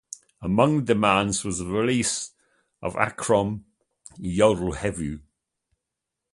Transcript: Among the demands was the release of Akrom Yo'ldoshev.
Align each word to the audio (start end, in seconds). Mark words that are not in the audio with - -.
Among 0.41 0.77
the 0.77 0.83
demands 0.95 1.45
was 1.45 1.59
the 1.59 1.67
release 1.67 2.31
of 2.81 2.95
Akrom 2.95 3.65
Yo'ldoshev. 4.17 5.21